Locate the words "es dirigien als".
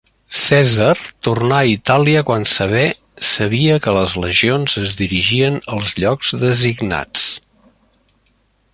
4.85-5.95